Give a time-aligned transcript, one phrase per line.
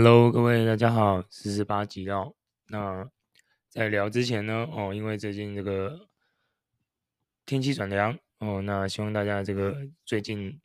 [0.00, 2.36] Hello，各位大家好，四十八集哦。
[2.68, 3.10] 那
[3.68, 6.08] 在聊之前呢，哦，因为最近这个
[7.44, 10.60] 天气转凉哦，那希望大家这个最近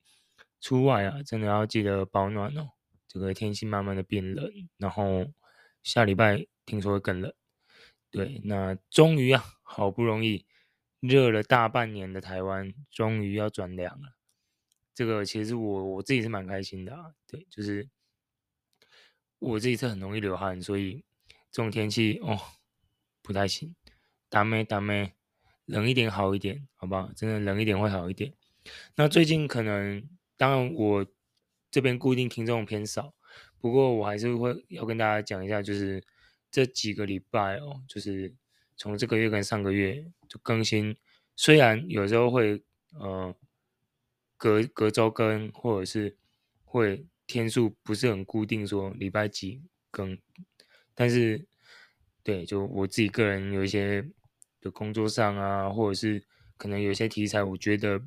[0.61, 2.69] 出外啊，真的要记得保暖哦。
[3.07, 5.25] 这个天气慢慢的变冷，然后
[5.81, 7.33] 下礼拜听说会更冷。
[8.11, 10.45] 对，那终于啊，好不容易
[10.99, 14.09] 热了大半年的台湾，终于要转凉了。
[14.93, 17.89] 这个其实我我自己是蛮开心的啊，对，就是。
[19.43, 21.03] 我这一次很容易流汗，所以
[21.51, 22.39] 这种天气哦
[23.21, 23.75] 不太行。
[24.29, 25.13] 打咩打咩，
[25.65, 27.11] 冷一点好一点，好不好？
[27.13, 28.33] 真的冷一点会好一点。
[28.95, 30.07] 那最近可能，
[30.37, 31.05] 当然我
[31.69, 33.13] 这边固定听众偏少，
[33.59, 36.01] 不过我还是会要跟大家讲一下，就是
[36.49, 38.33] 这几个礼拜哦，就是
[38.77, 40.95] 从这个月跟上个月就更新，
[41.35, 42.63] 虽然有时候会
[42.93, 43.35] 呃
[44.37, 46.17] 隔隔周更，或者是
[46.63, 47.05] 会。
[47.25, 50.17] 天数不是很固定，说礼拜几更，
[50.93, 51.47] 但是
[52.21, 54.05] 对，就我自己个人有一些
[54.59, 56.23] 的工作上啊，或者是
[56.57, 58.01] 可能有些题材，我觉得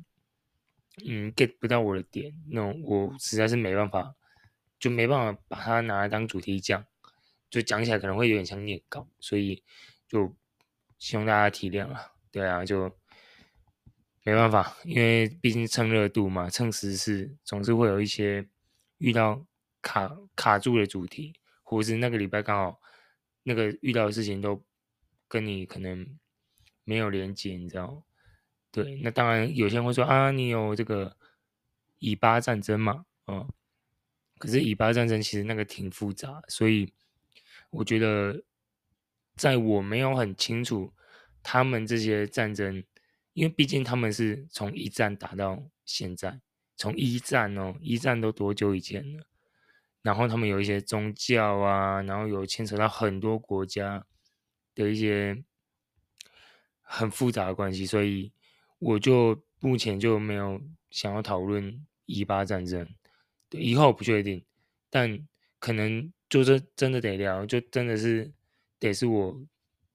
[1.05, 4.15] 嗯 get 不到我的点，那我实在是没办法，
[4.79, 6.85] 就没办法把它拿来当主题讲，
[7.49, 9.63] 就讲起来可能会有点像念稿，所以
[10.07, 10.35] 就
[10.99, 12.95] 希望大家体谅啊，对啊，就
[14.23, 18.47] 没办法，因为毕竟蹭热度嘛，蹭时事，总是会有一些。
[18.97, 19.45] 遇到
[19.81, 22.81] 卡卡住的主题，或是那个礼拜刚好
[23.43, 24.63] 那个遇到的事情都
[25.27, 26.17] 跟你可能
[26.83, 28.03] 没有连接，你知道？
[28.71, 31.17] 对，那当然有些人会说啊，你有这个
[31.99, 33.47] 以巴战争嘛，嗯，
[34.37, 36.93] 可是以巴战争其实那个挺复杂，所以
[37.69, 38.43] 我觉得
[39.35, 40.93] 在我没有很清楚
[41.41, 42.83] 他们这些战争，
[43.33, 46.41] 因为毕竟他们是从一战打到现在。
[46.77, 49.25] 从一战哦，一战都多久以前了？
[50.03, 54.05] 然后他们有一些宗教啊，然后有牵扯到很多国家
[54.75, 55.43] 的一些
[56.81, 58.31] 很复杂的关系，所以
[58.79, 60.61] 我就目前就没有
[60.91, 62.87] 想要讨论以巴战争。
[63.49, 64.45] 对，以后不确定，
[64.89, 65.27] 但
[65.59, 68.31] 可能就是真的得聊，就真的是
[68.79, 69.41] 得是我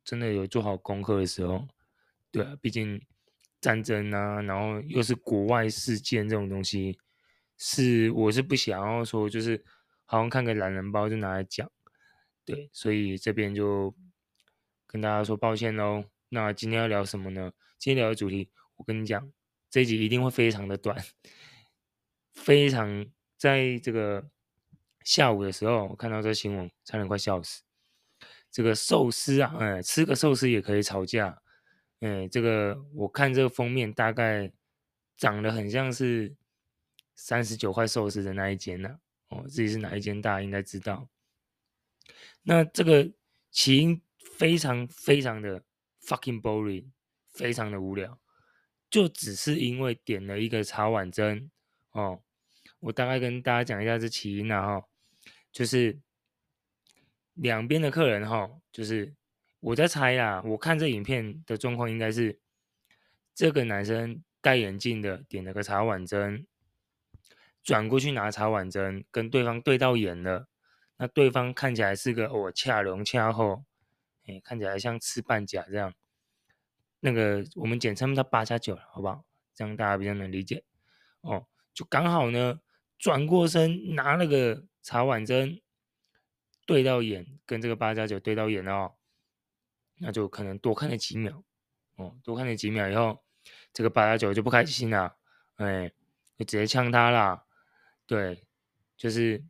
[0.04, 1.66] 真的有做好功课的时候。
[2.30, 3.00] 对啊，毕竟。
[3.62, 6.98] 战争啊，然后又是国外事件这种东西，
[7.56, 9.64] 是我是不想要说，就是
[10.04, 11.70] 好像看个懒人包就拿来讲，
[12.44, 13.94] 对，所以这边就
[14.84, 16.04] 跟大家说抱歉喽。
[16.30, 17.52] 那今天要聊什么呢？
[17.78, 19.30] 今天聊的主题，我跟你讲，
[19.70, 20.96] 这一集一定会非常的短，
[22.34, 23.06] 非常
[23.38, 24.28] 在这个
[25.04, 27.62] 下午的时候，我看到这新闻，差点快笑死。
[28.50, 31.41] 这个寿司啊，哎，吃个寿司也可以吵架。
[32.02, 34.50] 哎，这个我看这个封面大概
[35.16, 36.34] 长得很像是
[37.14, 38.98] 三十九块寿司的那一间呢、
[39.28, 41.08] 哦，自己是哪一间，大家应该知道。
[42.42, 43.08] 那这个
[43.52, 45.62] 起因非常非常的
[46.04, 46.86] fucking boring，
[47.30, 48.18] 非常的无聊，
[48.90, 51.48] 就只是因为点了一个茶碗蒸
[51.92, 52.20] 哦。
[52.80, 54.88] 我大概跟大家讲一下这起因啊哈，
[55.52, 56.00] 就是
[57.34, 59.14] 两边的客人哈，就是。
[59.62, 62.40] 我在猜啦，我看这影片的状况应该是
[63.32, 66.44] 这个男生戴眼镜的点了个茶碗蒸，
[67.62, 70.48] 转过去拿茶碗蒸，跟对方对到眼了。
[70.96, 73.64] 那对方看起来是个我恰龙恰后，
[74.26, 75.94] 哎，看起来像吃半甲这样。
[76.98, 79.24] 那个我们简称他八加九了，好不好？
[79.54, 80.64] 这样大家比较能理解。
[81.20, 82.60] 哦，就刚好呢，
[82.98, 85.60] 转过身拿了个茶碗蒸，
[86.66, 88.94] 对到眼，跟这个八加九对到眼哦。
[90.02, 91.44] 那就可能多看了几秒，
[91.94, 93.22] 哦，多看了几秒以后，
[93.72, 95.16] 这个八加九就不开心了，
[95.54, 95.88] 哎，
[96.36, 97.44] 就直接呛他了。
[98.04, 98.44] 对，
[98.96, 99.44] 就是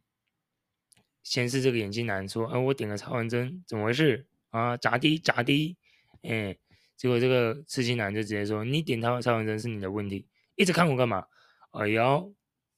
[1.22, 4.76] 先是这个眼镜男说：“哎，我点个茶碗蒸，怎么回事啊？
[4.76, 5.76] 咋的咋的？”
[6.20, 6.58] 哎，
[6.98, 11.26] 结果这个刺青男就直接说：“你点他茶碗蒸是你的问题，一直看我干嘛？”
[11.72, 12.34] 哎呦，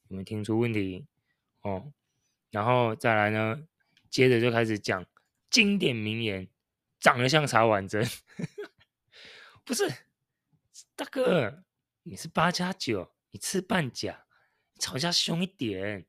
[0.06, 1.04] 有没听出问题？
[1.62, 1.92] 哦，
[2.50, 3.66] 然后再来呢，
[4.08, 5.04] 接着就开始讲
[5.50, 6.48] 经典名言。
[7.04, 8.02] 长得像茶碗蒸，
[9.62, 9.86] 不是
[10.96, 11.62] 大哥，
[12.02, 14.24] 你是八加九，你吃半甲，
[14.78, 16.06] 吵架凶一点，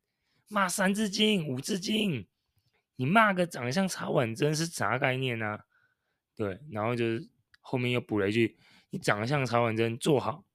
[0.48, 2.26] 骂三字经、五字经，
[2.96, 5.64] 你骂个长得像茶碗蒸是啥概念呢、啊？
[6.34, 7.28] 对，然后就是
[7.60, 8.58] 后面又补了一句，
[8.88, 10.46] 你长得像茶碗蒸，坐好，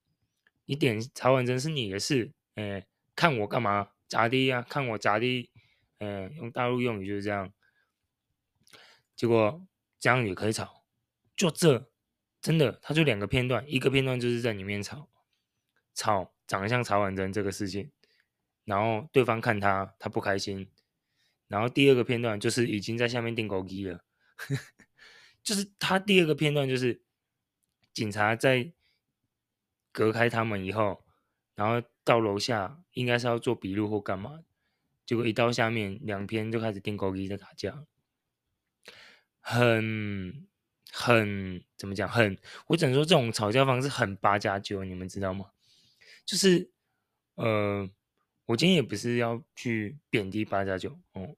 [0.65, 3.91] 你点茶碗蒸是你的事，哎，看我干嘛？
[4.07, 4.63] 咋的呀？
[4.63, 5.51] 看我咋的？
[5.99, 7.53] 哎，用大陆用语就是这样，
[9.15, 9.67] 结果。
[10.01, 10.83] 这样也可以吵，
[11.35, 11.91] 就这，
[12.41, 15.07] 真的，他就两个片段，一个片段就是在里面吵，
[15.93, 17.91] 吵长得像曹婉珍这个事情，
[18.65, 20.67] 然后对方看他，他不开心，
[21.47, 24.03] 然后第二个片段就是已经在下面钉孤枝了，
[25.43, 27.03] 就是他第二个片段就是
[27.93, 28.73] 警察在
[29.91, 31.05] 隔开他们以后，
[31.53, 34.43] 然后到楼下应该是要做笔录或干嘛，
[35.05, 37.85] 结果一到下面两边就开始钉孤枝在打架，
[39.41, 40.47] 很
[40.91, 42.07] 很怎么讲？
[42.07, 45.51] 很我只能说这种吵架方式很八加九，你们知道吗？
[46.25, 46.71] 就是
[47.35, 47.89] 呃。
[48.47, 51.37] 我今天也不是要去贬低八加九哦，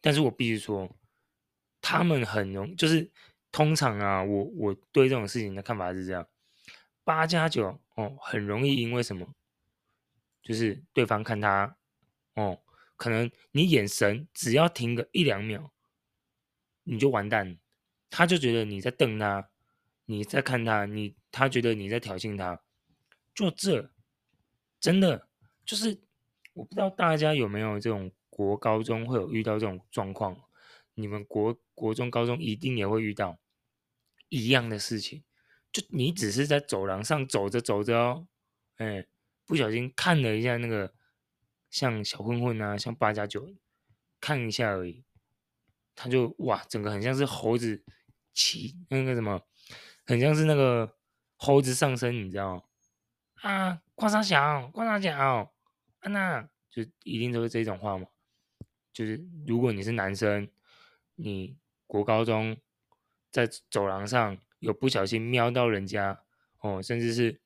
[0.00, 0.90] 但是我必须说，
[1.82, 3.10] 他们很容就是
[3.50, 6.26] 通常啊，我我对这种事情的看法是这样，
[7.04, 9.34] 八加九哦，很容易因为什么，
[10.42, 11.76] 就是对方看他
[12.36, 12.62] 哦，
[12.96, 15.71] 可能你眼神只要停个一两秒，
[16.84, 17.58] 你就完蛋，
[18.10, 19.48] 他就觉得你在瞪他，
[20.06, 22.60] 你在看他，你他觉得你在挑衅他，
[23.34, 23.90] 就这
[24.80, 25.28] 真的。
[25.64, 26.00] 就是
[26.54, 30.36] 我不知道大家有没有这种国高中会有遇到这种状况，
[30.94, 33.38] 你们国国中高中一定也会遇到
[34.28, 35.22] 一样的事情。
[35.70, 38.26] 就你只是在走廊上走着走着哦，
[38.76, 39.06] 哎，
[39.46, 40.92] 不小心看了一下那个
[41.70, 43.54] 像小混混啊，像八加九，
[44.20, 45.04] 看一下而已，
[45.94, 47.84] 他就哇，整个很像是猴子
[48.32, 49.40] 骑那个什么，
[50.06, 50.96] 很像是那个
[51.36, 52.62] 猴子上身，你知道吗？
[53.42, 55.52] 啊，关三小，关三小。
[56.00, 58.06] 啊，那就一定都是这种话嘛。
[58.92, 60.48] 就是如果你是男生，
[61.14, 61.56] 你
[61.86, 62.56] 国高中
[63.30, 66.22] 在走廊上有不小心瞄到人家
[66.60, 67.40] 哦，甚至是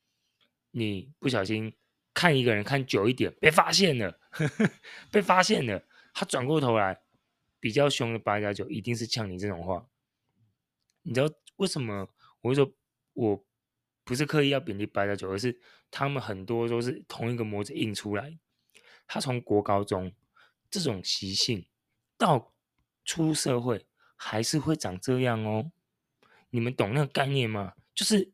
[0.71, 1.75] 你不小心
[2.13, 4.71] 看一个人看久一点，被发现了，呵 呵
[5.11, 5.83] 被发现了，
[6.13, 7.01] 他转过头来，
[7.67, 9.89] 比较凶的八加九一定是呛你这种话。
[11.03, 12.09] 你知道为什么？
[12.41, 12.73] 我会说
[13.13, 13.45] 我
[14.05, 15.61] 不是刻意要贬低八加九，而是
[15.91, 18.39] 他们很多都是同一个模子印出来。
[19.09, 20.15] 他从国高中
[20.71, 21.67] 这种习性
[22.17, 22.55] 到
[23.05, 23.85] 出社会
[24.15, 25.73] 还是会长这样哦，
[26.51, 27.75] 你们懂那个概念吗？
[27.97, 28.31] 就是，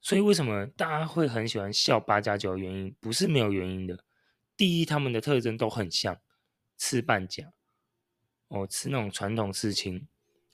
[0.00, 4.04] 所以为什么大家会很喜欢笑八加九的原因，不是没有原因的。
[4.56, 6.20] 第一，他们的特征都很像，
[6.78, 7.52] 吃半甲，
[8.48, 10.06] 哦，吃那种传统刺青，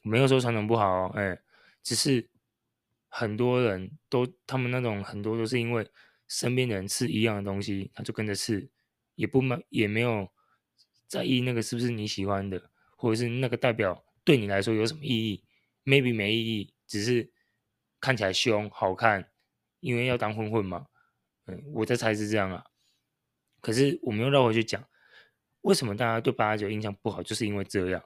[0.03, 1.39] 没有说传统不好哦，哎，
[1.83, 2.29] 只是
[3.09, 5.91] 很多人都他们那种很多都是因为
[6.27, 8.71] 身边的人吃一样的东西，他就跟着吃。
[9.15, 10.33] 也不满也没有
[11.07, 15.45] 在意那个是不是你喜欢的，或者是那个代表对你来说有什么意义
[15.85, 17.31] ？Maybe 没意义，只是
[18.01, 19.31] 看起来凶好看，
[19.81, 20.87] 因为要当混混嘛。
[21.45, 22.65] 嗯，我的猜是这样啊。
[23.61, 24.83] 可是我们又绕回去讲，
[25.63, 27.23] 为什么大家对八九印象不好？
[27.23, 28.03] 就是因为这样。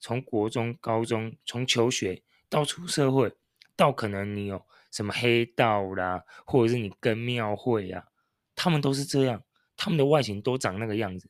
[0.00, 3.34] 从国中、高中，从求学到出社会，
[3.74, 8.06] 到可能你有什么黑道啦，或者是你跟庙会啊，
[8.54, 9.42] 他们都是这样。
[9.76, 11.28] 他们的外形都长那个样子，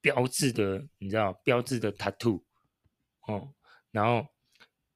[0.00, 2.42] 标志的，你知道，标志的 tattoo
[3.26, 3.52] 哦，
[3.90, 4.26] 然后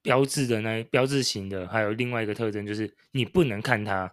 [0.02, 4.12] 标志的那标志型的，还有另外一个特征就是你不能看他，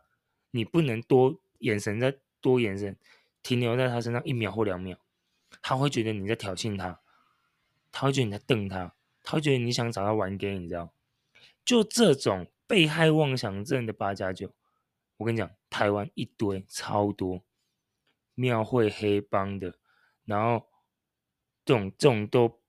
[0.51, 2.95] 你不能多眼神在多眼神
[3.41, 4.97] 停留在他身上一秒或两秒，
[5.67, 6.99] 他会觉得你在挑衅他，
[7.91, 10.93] 他会觉得你在瞪他，他会觉得你想找他玩 game，你知道？
[11.65, 14.53] 就这种被害妄想症的八加九，
[15.17, 17.41] 我跟你讲，台湾一堆超多。
[18.35, 19.73] 庙会黑帮的，
[20.25, 20.67] 然后
[21.65, 22.61] 这种这种都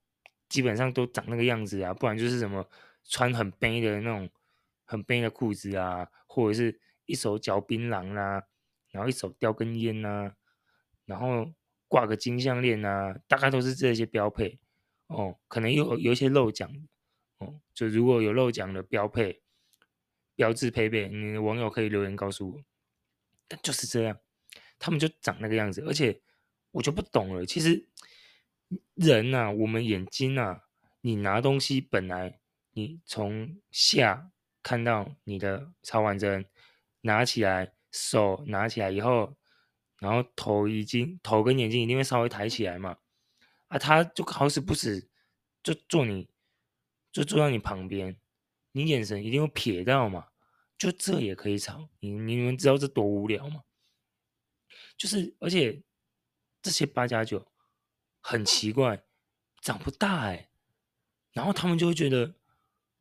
[0.49, 2.66] 基本上都长那个样子啊，不然就是什么
[3.04, 4.30] 穿很背的那种
[4.87, 8.42] 很背的裤子啊，或者是一手嚼槟榔啦，
[8.90, 10.37] 然后一手叼根烟呐、啊，
[11.04, 11.52] 然后
[11.88, 14.59] 挂个金项链啊，大概都是这些标配
[15.07, 15.38] 哦。
[15.49, 16.71] 可能有有一些漏奖
[17.38, 19.43] 哦，就如果有漏奖的标配
[20.35, 22.62] 标志配备，你的网友可以留言告诉我。
[23.49, 24.19] 但就是这样。
[24.78, 26.21] 他们就长那个样子，而且
[26.73, 27.47] 我就不懂了。
[27.47, 27.88] 其实
[28.95, 30.64] 人呐、啊，我们眼睛啊，
[31.00, 32.40] 你拿东西本来
[32.73, 34.31] 你从下
[34.62, 36.45] 看到你的超完针，
[37.00, 39.35] 拿起来手拿起来以后，
[39.98, 42.98] 然后头已经头跟眼睛一定会稍微抬起来嘛。
[43.68, 45.08] 啊，他就好死不死
[45.62, 46.28] 就坐你
[47.10, 48.16] 就坐到你旁边，
[48.72, 50.28] 你眼神一定会瞥到嘛。
[50.78, 53.64] 就这也可以吵，你你们知道这多无聊吗？
[54.98, 55.82] 就是，而且
[56.60, 57.50] 这些八加九
[58.20, 59.02] 很奇怪，
[59.62, 60.50] 长不大哎、
[61.32, 62.34] 然后他们就会觉得，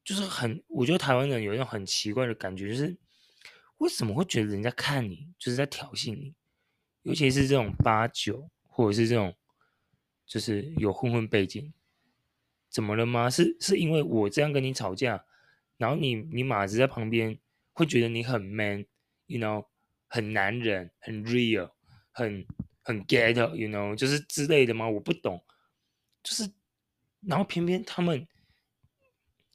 [0.06, 2.98] 就是很，我觉得台湾人有一种很奇怪的感觉，就是
[3.80, 6.34] 为什么会觉得人家看你就是在挑衅你，
[7.06, 9.34] 尤其是这种八九或者是这种，
[10.26, 11.72] 就是有混混背景，
[12.70, 13.30] 怎么了吗？
[13.30, 15.26] 是是因为我这样跟你吵架，
[15.78, 17.40] 然后你你马子在旁边
[17.72, 19.68] 会觉得你很 man，you know，
[20.08, 21.72] 很男人，很 real。
[22.18, 22.46] 很
[22.82, 24.88] 很 get，you know，就是之类的吗？
[24.88, 25.44] 我不懂。
[26.24, 26.50] 就是，
[27.20, 28.26] 然后偏偏他们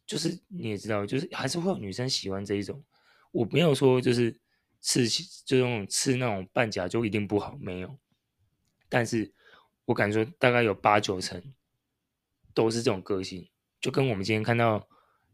[0.05, 2.85] 就是你也知道，就是还是会有女生喜欢这一种。
[3.33, 4.39] 我没有说就是
[4.81, 5.07] 刺，
[5.45, 7.99] 就那种刺那种半甲就一定不好，没有。
[8.89, 9.33] 但是
[9.85, 11.55] 我敢说，大概有八九成
[12.53, 14.89] 都是这种个性，就跟我们今天看到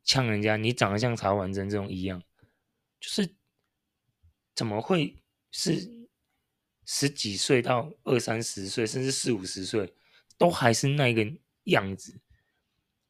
[0.04, 2.22] 呛人家你长得像曹婉珍这种一样，
[3.00, 3.34] 就是
[4.54, 6.08] 怎么会是
[6.84, 9.94] 十几岁到二三十岁，甚至四五十岁，
[10.36, 11.26] 都还是那一个
[11.64, 12.20] 样子，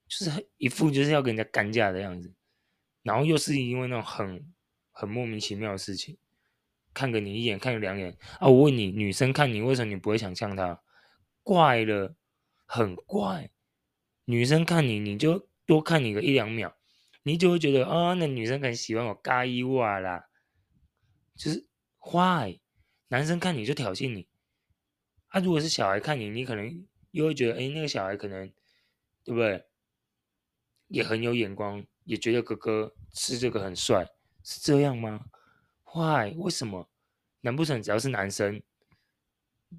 [0.07, 2.33] 就是一副就是要跟人家干架的样子，
[3.03, 4.55] 然后又是因为那种很
[4.91, 6.17] 很莫名其妙的事情，
[6.97, 8.49] 看个你一眼，看个两眼啊！
[8.49, 10.81] 我问你，女生看你，为什么你不会想象她？
[11.43, 12.17] 怪了，
[12.65, 13.51] 很怪。
[14.25, 16.75] 女生看你，你就多看你个一两秒，
[17.25, 20.25] 你就会觉得啊、那女生可能喜欢我嘎伊哇啦，
[21.37, 22.59] 就是坏。
[23.09, 24.27] 男生看你就挑衅你，
[25.29, 28.51] 啊，如果是小孩看你，你可能又会觉得，哎，那个小孩可能，
[29.23, 29.67] 对不对？
[30.89, 34.09] 也很有眼光，也觉得哥哥是这个很帅，
[34.43, 35.27] 是这样吗
[35.97, 36.35] ？Why？
[36.37, 36.89] 为什么？
[37.41, 38.63] 难不成只要是男生，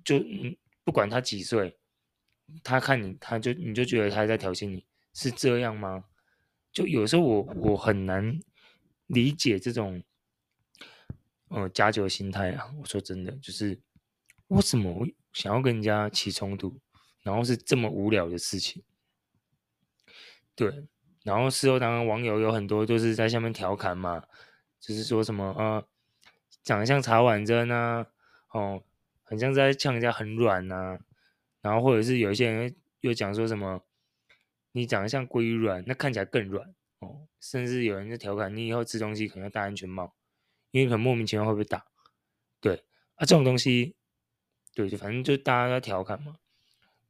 [0.03, 1.77] 就嗯，不管他几岁，
[2.63, 6.05] 他看你，他就你就觉得他在挑衅你，是这样吗？
[6.71, 8.39] 就有时候我我很难
[9.05, 10.03] 理解这种。
[11.49, 12.69] 呃，家酒心态啊！
[12.77, 13.79] 我说真的，就是
[14.49, 16.77] 为什么想要跟人家起冲突，
[17.23, 18.83] 然后是这么无聊的事情。
[20.55, 20.85] 对，
[21.23, 24.21] 然后事后当然网友有很多都是在下面调侃嘛，
[24.81, 25.87] 就是说什么啊、呃，
[26.67, 28.05] 长得像曹婉珍啊，
[28.51, 28.83] 哦，
[29.23, 30.99] 很像在呛人家很软呐、啊，
[31.61, 33.85] 然后或者是有一些人又讲说什么，
[34.73, 40.13] 你长得像龟软，那看起来更软哦，甚至有人在调侃你以后吃东西可能要戴安全帽。
[40.71, 41.85] 因为很莫名其妙会被打，
[42.59, 42.83] 对
[43.15, 43.95] 啊，这种东西，
[44.75, 46.35] 对，就反正就大家在调侃嘛，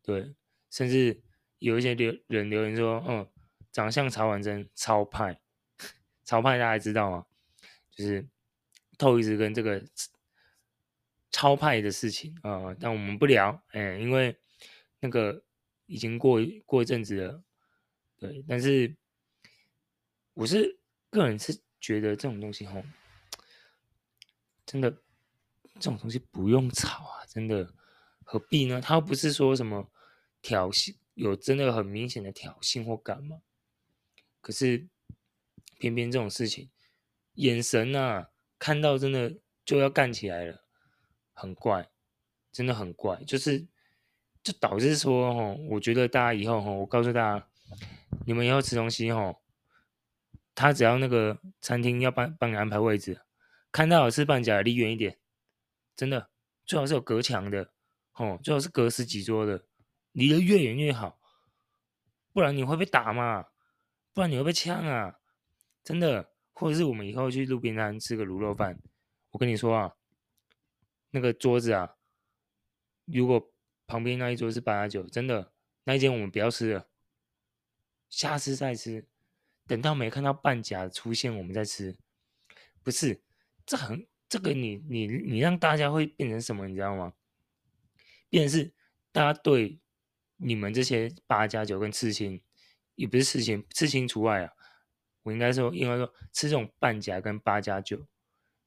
[0.03, 0.35] 对，
[0.69, 1.19] 甚至
[1.57, 3.27] 有一些留人留言说，嗯，
[3.71, 5.41] 长得像曹婉珍，超派，
[6.23, 7.25] 超派大家知道吗？
[7.91, 8.27] 就是
[8.97, 9.83] 透一直跟这个
[11.31, 14.35] 超派的事情啊、但我们不聊，哎，因为
[14.99, 15.43] 那个
[15.85, 17.43] 已经过过一阵子了，
[18.17, 18.95] 对，但是
[20.33, 22.83] 我是个人是觉得这种东西吼。
[24.65, 24.91] 真的，
[25.75, 27.25] 这种东西不用吵啊！
[27.25, 27.73] 真的，
[28.25, 28.81] 何必呢？
[28.81, 29.89] 他不是说什么
[30.41, 33.41] 挑衅，有真的很明显的挑衅或干嘛。
[34.41, 34.89] 可是，
[35.79, 36.69] 偏偏这种事情，
[37.35, 40.63] 眼神啊，看到真的就要干起来了，
[41.33, 41.89] 很怪，
[42.51, 43.23] 真的很怪。
[43.23, 43.67] 就是，
[44.41, 47.47] 就导致说，哦，我觉得大家以后，哦，我告诉大家，
[48.25, 49.37] 你们以后吃东西，哦，
[50.55, 53.21] 他只要那个餐厅要帮帮你安排位置。
[53.71, 55.19] 看到好吃半甲，离远一点，
[55.95, 56.29] 真的
[56.65, 57.71] 最好是有隔墙的，
[58.13, 59.65] 哦，最好是隔十几桌的，
[60.13, 61.19] 离得越远越好，
[62.33, 63.45] 不然你会被打嘛，
[64.13, 65.19] 不然你会被呛啊，
[65.83, 68.79] 真的，或者是我们以后去路边摊吃个卤肉饭，
[69.29, 69.95] 我跟你说啊，
[71.11, 71.97] 那个桌子啊，
[73.05, 73.53] 如果
[73.85, 76.89] 旁边那一桌是八加九，真的，那一间我们不要吃了，
[78.09, 79.07] 下次再吃，
[79.67, 81.95] 等到没看到半甲出现，我们再吃，
[82.81, 83.21] 不是。
[83.63, 87.13] 这很，这个你你你让大家会变成什么，你知道吗？
[88.29, 88.73] 变成是
[89.11, 89.79] 大家对
[90.37, 92.41] 你们这些八加九跟刺青，
[92.95, 94.53] 也不是刺青，刺青除外啊。
[95.27, 98.07] 我应该说，应该说吃这种半甲跟八加九，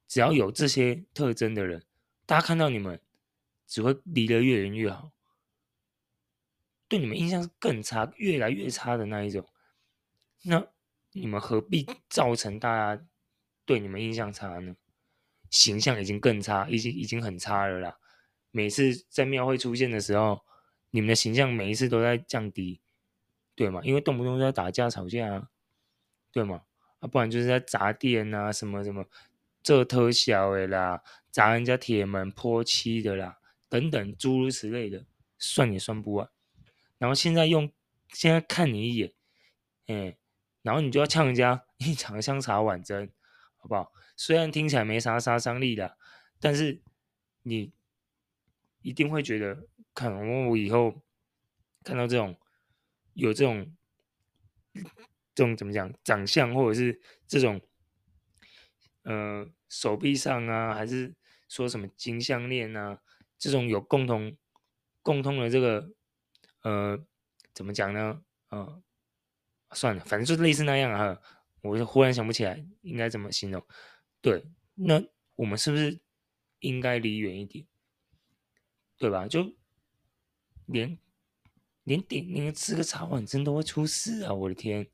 [0.07, 1.83] 只要有这些特征的人，
[2.27, 3.01] 大家看到你们
[3.67, 5.11] 只会离得越远越好，
[6.87, 9.49] 对你们印象是更差，越来越差的那一种。
[10.43, 10.67] 那
[11.13, 13.03] 你们何必造成大家
[13.65, 14.77] 对你们印象差呢？
[15.49, 17.97] 形象已经更差，已经已经很差了啦。
[18.51, 20.45] 每次在庙会出现的时候，
[20.91, 22.83] 你们的形象每一次都在降低，
[23.55, 23.81] 对吗？
[23.83, 25.49] 因为动不动就在打架吵架啊，
[26.33, 26.63] 对吗？
[27.01, 29.05] 啊，不然就是在砸店啊，什么什么
[29.63, 35.07] 做特效的啦，砸人家铁门泼漆的啦，等等诸如此类的，
[35.39, 36.29] 算也算不完。
[36.99, 37.73] 然后现在用
[38.09, 39.13] 现在看你一眼，
[39.87, 40.19] 哎，
[40.63, 43.11] 然后你就要呛人家，你长得像曹婉珍，
[43.57, 43.93] 好不好？
[44.17, 45.97] 虽然听起来没啥杀伤力的，
[46.39, 46.83] 但是
[47.43, 47.73] 你
[48.83, 51.01] 一定会觉得，可能我以后
[51.83, 52.39] 看到这种
[53.15, 53.75] 有这种
[55.41, 57.59] 这种怎么讲长相，或者是这种
[59.05, 61.15] 呃手臂上啊，还是
[61.49, 63.01] 说什么金项链啊，
[63.39, 64.37] 这种有共同
[65.01, 65.95] 共通的这个
[66.61, 67.03] 呃
[67.55, 68.23] 怎么讲呢？
[68.51, 68.83] 呃，
[69.73, 71.19] 算了，反正就类似那样啊，
[71.63, 73.67] 我就忽然想不起来应该怎么形容。
[74.21, 74.45] 对，
[74.75, 75.03] 那
[75.37, 76.03] 我们是不是
[76.59, 77.67] 应该离远一点？
[78.99, 79.27] 对吧？
[79.27, 79.57] 就
[80.67, 80.99] 连
[81.85, 84.35] 连点那个吃个茶碗蒸都会出事啊！
[84.35, 84.87] 我的天，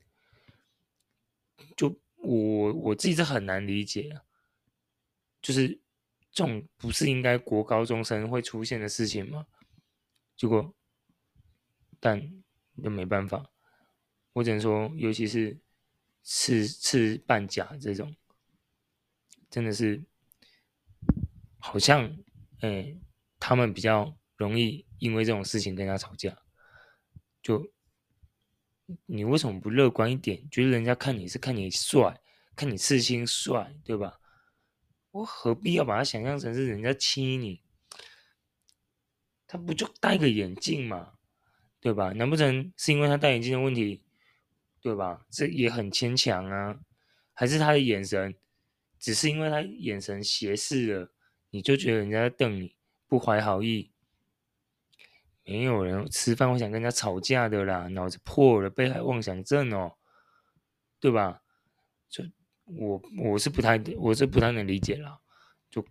[1.75, 4.21] 就我我自己是很难理解，
[5.41, 5.67] 就是
[6.31, 9.47] 这种不是应该国高中生会出现的事情吗？
[10.35, 10.73] 结果，
[11.99, 12.43] 但
[12.75, 13.49] 又没办法，
[14.33, 15.57] 我只能说，尤其是
[16.23, 18.15] 吃吃半甲这种，
[19.49, 20.03] 真的是
[21.57, 22.17] 好像
[22.59, 22.97] 哎、
[23.39, 26.37] 他们比较容易因为这种事情跟人家吵架。
[27.41, 27.71] 就
[29.05, 30.49] 你为什么不乐观一点？
[30.49, 32.19] 觉得人家看你是看你帅，
[32.55, 34.19] 看你刺青帅，对吧？
[35.11, 37.61] 我何必要把他想象成是人家欺你？
[39.47, 41.13] 他不就戴个眼镜嘛，
[41.79, 42.11] 对吧？
[42.13, 44.03] 难不成是因为他戴眼镜的问题，
[44.81, 45.25] 对吧？
[45.29, 46.79] 这也很牵强啊。
[47.33, 48.35] 还是他的眼神，
[48.99, 51.11] 只是因为他眼神斜视了，
[51.49, 52.75] 你就觉得人家在瞪你，
[53.07, 53.91] 不怀好意？
[55.47, 59.95] 没有人吃饭会想跟人家吵架的啦，脑子破了，被害妄想症哦，
[60.99, 61.41] 对吧？
[62.09, 62.21] 就
[62.65, 65.21] 我我是不太我是不太能理解啦，
[65.69, 65.85] 就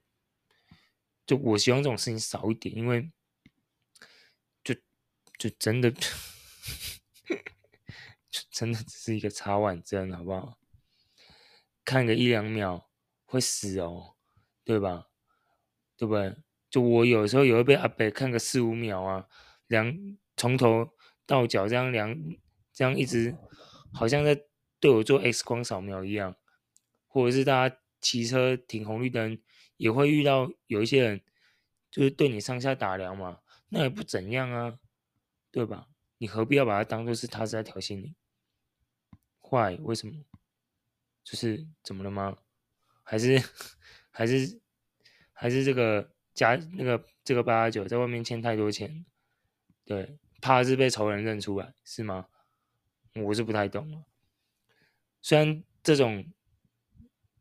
[1.25, 3.11] 就我希望这种事情少一点，因为
[4.63, 4.75] 就
[5.39, 5.91] 就真的
[8.31, 10.59] 就真的只是一个插碗针，好不好？
[11.83, 12.91] 看个一两秒
[13.25, 14.17] 会死哦，
[14.65, 15.07] 对吧？
[15.97, 16.37] 对不对？
[16.69, 19.27] 就我有时候也会被阿北看个四五秒啊。
[19.67, 20.91] 量从头
[21.25, 22.17] 到脚这样量，
[22.73, 23.37] 这样一直
[23.93, 24.41] 好像在
[24.79, 26.37] 对我做 X 光扫描一样，
[27.07, 29.39] 或者是大家骑车停红绿灯
[29.77, 31.23] 也会遇到有一些人
[31.91, 34.79] 就是对你上下打量嘛，那也不怎样啊，
[35.51, 35.89] 对吧？
[36.19, 38.15] 你何必要把它当做是他是在挑衅你？
[39.41, 39.77] 坏？
[39.83, 40.25] 为什么？
[41.25, 42.39] 就是怎么了吗？
[43.03, 43.43] 还是
[44.11, 44.61] 还是
[45.33, 49.05] 还是这个加那个这个八加九在外面欠太多钱？
[49.87, 52.27] 对，怕是被仇人认出来，是吗？
[53.15, 54.05] 我是不太懂了。
[55.23, 56.27] 虽然这种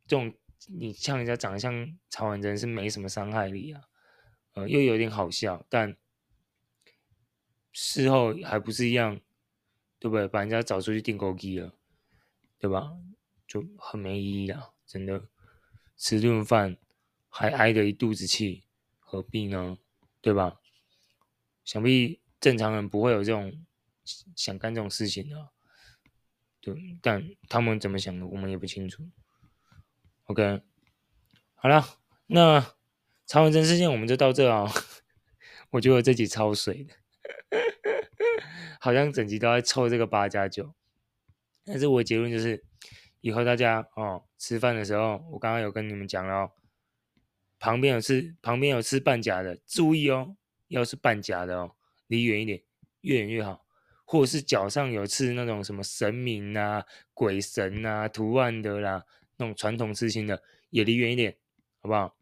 [0.08, 0.34] 这种
[0.68, 3.82] 你像人家长得像曹婉珍是没什么伤害力啊，
[4.54, 5.98] 呃，又有点好笑，但
[7.74, 9.20] 事后还不是一样，
[9.98, 10.28] 对不对？
[10.28, 11.74] 把人家找出去钉孤枝了，
[12.60, 12.92] 对吧？
[13.48, 15.28] 就很没意义啊，真的，
[15.98, 16.78] 吃顿饭
[17.28, 18.64] 还挨着一肚子气，
[19.00, 19.80] 何必呢？
[20.22, 20.62] 对吧？
[21.64, 22.22] 想必。
[22.46, 23.52] 正常人不会有这种
[24.36, 25.50] 想干这种事情的啊，
[26.62, 29.10] 对，但他们怎么想的，我们也不清楚。
[30.26, 30.62] OK，
[31.56, 31.84] 好了，
[32.28, 32.64] 那
[33.26, 34.72] 曹文真事件我们就到这啊。
[35.72, 36.94] 我觉得我这集超水的，
[38.80, 40.76] 好像整集都在凑这个八加九。
[41.64, 42.64] 但是我的结论就是，
[43.22, 46.52] 以后大家哦吃饭的时候，我刚刚有跟你们讲了哦，
[47.58, 51.76] 旁边有吃旁边有吃半甲的，注意哦，要是半甲的哦。
[52.08, 52.62] 离远一点，
[53.02, 53.66] 越远越好。
[54.08, 59.04] 或者是脚上有刺那种什么神明啊、鬼神啊图案的啦，
[59.38, 61.36] 那种传统刺青的，也离远一点，
[61.82, 62.16] 好不好？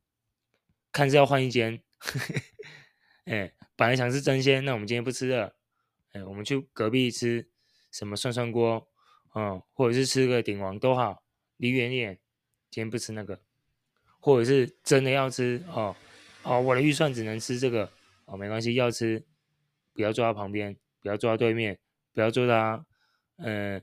[0.94, 1.82] 看是要换一间。
[3.26, 5.58] 哎，本来想吃真鲜，那我们今天不吃了。
[6.14, 7.50] 哎，我们去隔壁吃
[7.92, 8.88] 什么涮涮锅，
[9.36, 11.22] 嗯，或者是吃个鼎王都好，
[11.58, 12.20] 离远一点。
[12.70, 13.42] 今天不吃那个，
[14.22, 15.94] 或者是真的要吃哦
[16.44, 17.92] 哦，我的预算只能吃这个
[18.24, 19.26] 哦，没关系，要吃。
[19.94, 21.80] 不要坐他旁边，不要坐他对面，
[22.14, 22.86] 不要坐他，
[23.38, 23.82] 呃，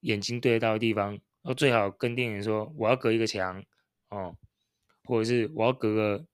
[0.00, 1.18] 眼睛对得到的地方。
[1.42, 3.64] 哦，最好跟店员说我要隔一个墙，
[4.10, 4.36] 哦，
[5.04, 6.26] 或者是我要隔个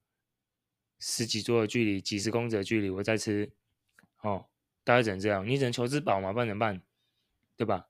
[0.98, 3.50] 十几桌的距离，几十公尺的距离，我再吃。
[4.20, 4.46] 哦，
[4.85, 6.83] 大概只能这样，你只能求吃饱嘛，不然怎么办？
[7.57, 7.88] 对吧？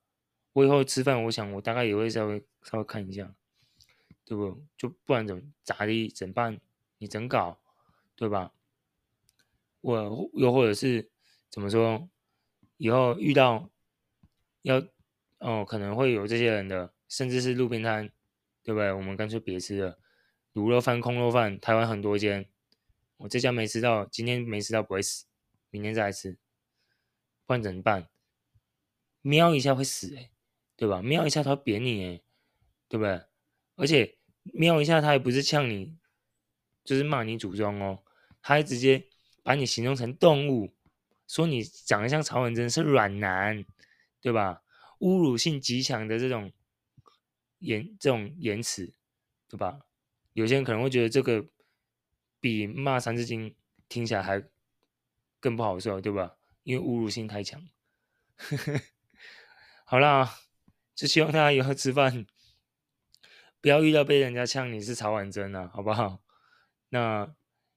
[0.52, 3.34] 我以后吃饭，我想我大概也会稍微稍微看一下，
[4.24, 4.62] 对不？
[4.76, 6.08] 就不然怎么咋地？
[6.08, 6.60] 怎么办？
[6.98, 7.60] 你怎搞？
[8.14, 8.52] 对吧？
[9.80, 11.10] 我又或者是。
[11.50, 12.08] 怎么说？
[12.76, 13.70] 以后遇到
[14.62, 14.80] 要
[15.38, 18.10] 哦，可能会有这些人的，甚至是路边摊，
[18.62, 18.92] 对不对？
[18.92, 19.98] 我们干脆别吃了。
[20.54, 22.48] 卤肉饭、空肉饭，台湾很多间，
[23.16, 25.26] 我这家没吃到，今天没吃到不会死，
[25.70, 26.38] 明天再来吃，
[27.46, 28.08] 不然怎么办？
[29.22, 30.30] 瞄一下会死哎，
[30.76, 31.02] 对吧？
[31.02, 32.22] 瞄一下他扁你哎，
[32.88, 33.22] 对不对？
[33.76, 35.96] 而且瞄一下他也不是呛你，
[36.84, 38.02] 就是骂你祖宗哦，
[38.42, 39.08] 他还直接
[39.42, 40.74] 把你形容成动物。
[41.28, 43.64] 说你长得像曹文珍是软男，
[44.20, 44.62] 对吧？
[45.00, 46.50] 侮辱性极强的这种
[47.60, 48.92] 言这种言辞，
[49.46, 49.78] 对吧？
[50.32, 51.46] 有些人可能会觉得这个
[52.40, 53.54] 比骂三字经
[53.88, 54.42] 听起来还
[55.38, 56.36] 更不好受，对吧？
[56.64, 57.68] 因为侮辱性太强。
[59.84, 60.34] 好啦，
[60.94, 62.26] 就希望大家以后吃饭
[63.60, 66.22] 不要遇到被人家呛你是曹婉珍啊，好不好？
[66.88, 67.34] 那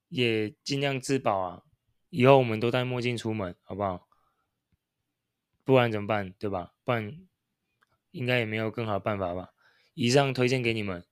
[0.07, 1.63] 也尽量自保啊。
[2.11, 4.07] 以后我们都戴墨镜出门，好不好？
[5.63, 6.33] 不然怎么办？
[6.33, 6.73] 对吧？
[6.83, 7.25] 不然
[8.11, 9.53] 应该也没有更好的办法吧。
[9.93, 11.05] 以上推荐给你们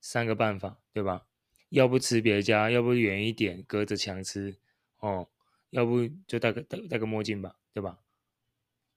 [0.00, 1.26] 三个办法，对吧？
[1.70, 4.58] 要不吃别家，要不远一点，隔着墙吃
[4.98, 5.28] 哦。
[5.70, 7.98] 要不就戴个戴戴个墨镜吧，对吧？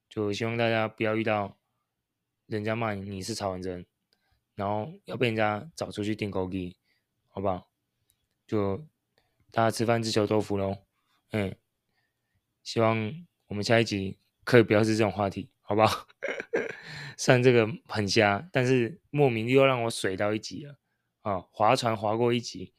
[0.09, 1.57] 就希望大家不要遇到
[2.45, 3.85] 人家骂你你是曹文真，
[4.55, 6.75] 然后要被人家找出去钉孤枝，
[7.29, 7.69] 好不好？
[8.45, 8.85] 就
[9.49, 10.86] 大家吃饭自求多福喽。
[11.31, 11.55] 嗯，
[12.63, 13.13] 希望
[13.47, 16.07] 我们下一集可以不要是这种话题，好不好？
[17.17, 20.79] 虽然这个很瞎，但是莫名又让我水到一集了
[21.21, 21.39] 啊！
[21.51, 22.73] 划船划过一集，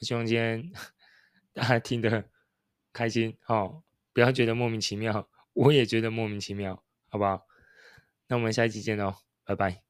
[0.00, 0.70] 希望今天
[1.54, 2.28] 大家听得
[2.92, 3.82] 开心哦，
[4.12, 7.46] 不要觉得莫名其妙，我也觉得莫名其妙，好不好？
[8.28, 9.83] 那我们下一集见喽，拜拜。